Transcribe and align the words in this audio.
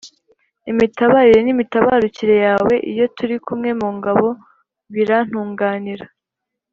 imitabarire 0.71 1.39
n’imitabarukire 1.43 2.35
yawe 2.47 2.73
iyo 2.91 3.05
turi 3.15 3.35
kumwe 3.45 3.69
mu 3.79 3.89
ngabo 3.97 4.27
birantunganira 4.93 6.05